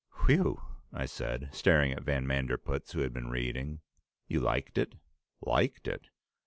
[0.25, 0.59] "Whew!"
[0.91, 3.81] I said, staring at Van Manderpootz, who had been reading.
[4.27, 4.93] "You liked it?"
[5.41, 6.07] "Liked it!